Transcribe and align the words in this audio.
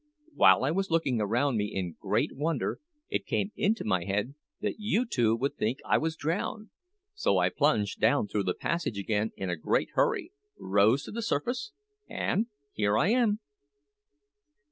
While 0.33 0.63
I 0.63 0.71
was 0.71 0.89
looking 0.89 1.21
around 1.21 1.57
me 1.57 1.65
in 1.67 1.95
great 1.99 2.35
wonder, 2.35 2.79
it 3.09 3.27
came 3.27 3.51
into 3.55 3.83
my 3.85 4.03
head 4.03 4.33
that 4.59 4.79
you 4.79 5.05
two 5.05 5.35
would 5.35 5.57
think 5.57 5.77
I 5.85 5.99
was 5.99 6.15
drowned; 6.15 6.71
so 7.13 7.37
I 7.37 7.49
plunged 7.49 7.99
down 7.99 8.27
through 8.27 8.45
the 8.45 8.55
passage 8.55 8.97
again 8.97 9.29
in 9.37 9.51
a 9.51 9.55
great 9.55 9.89
hurry, 9.93 10.31
rose 10.57 11.03
to 11.03 11.11
the 11.11 11.21
surface, 11.21 11.71
and 12.09 12.47
here 12.73 12.97
I 12.97 13.09
am!" 13.09 13.41